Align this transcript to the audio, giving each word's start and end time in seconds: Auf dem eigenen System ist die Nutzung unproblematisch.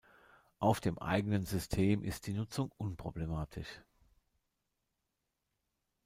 Auf 0.57 0.79
dem 0.79 0.97
eigenen 0.97 1.45
System 1.45 2.01
ist 2.01 2.25
die 2.25 2.33
Nutzung 2.33 2.71
unproblematisch. 2.75 3.67